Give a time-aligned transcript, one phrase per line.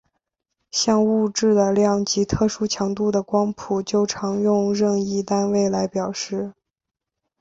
[0.71, 6.53] 像物质的量及特殊强度的光谱就常用任意单位来表示。